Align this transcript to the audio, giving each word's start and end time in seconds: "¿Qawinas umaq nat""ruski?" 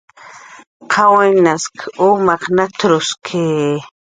"¿Qawinas 0.91 1.63
umaq 2.07 2.43
nat""ruski?" 2.55 3.41